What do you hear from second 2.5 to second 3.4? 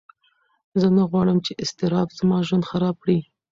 خراب کړي.